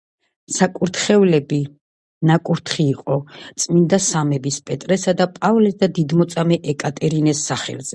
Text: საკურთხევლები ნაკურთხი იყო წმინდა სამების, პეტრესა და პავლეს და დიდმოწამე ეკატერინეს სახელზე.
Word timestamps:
საკურთხევლები 0.53 1.59
ნაკურთხი 2.31 2.87
იყო 2.95 3.19
წმინდა 3.65 4.01
სამების, 4.09 4.61
პეტრესა 4.71 5.15
და 5.23 5.31
პავლეს 5.39 5.81
და 5.85 5.95
დიდმოწამე 6.03 6.63
ეკატერინეს 6.77 7.49
სახელზე. 7.53 7.89